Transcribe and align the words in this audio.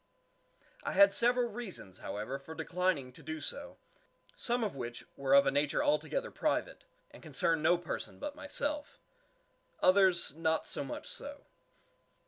I 0.83 0.93
had 0.93 1.13
several 1.13 1.47
reasons, 1.51 1.99
however, 1.99 2.39
for 2.39 2.55
declining 2.55 3.11
to 3.13 3.21
do 3.21 3.39
so, 3.39 3.77
some 4.35 4.63
of 4.63 4.75
which 4.75 5.05
were 5.15 5.35
of 5.35 5.45
a 5.45 5.51
nature 5.51 5.83
altogether 5.83 6.31
private, 6.31 6.85
and 7.11 7.21
concern 7.21 7.61
no 7.61 7.77
person 7.77 8.17
but 8.17 8.33
myself; 8.35 8.97
others 9.79 10.33
not 10.35 10.65
so 10.65 10.83
much 10.83 11.07
so. 11.07 11.45